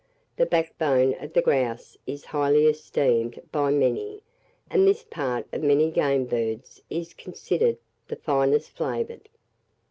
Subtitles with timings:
[0.35, 4.23] The backbone of the grouse is highly esteemed by many,
[4.67, 7.77] and this part of many game birds is considered
[8.07, 9.29] the finest flavoured.